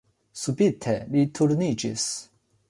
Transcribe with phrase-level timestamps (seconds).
[0.43, 2.09] Subite li turniĝis.